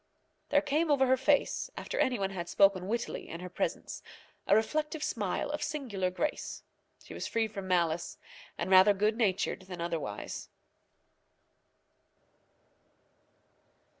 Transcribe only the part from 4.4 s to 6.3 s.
a reflective smile of singular